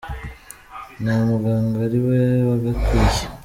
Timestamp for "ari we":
1.87-2.19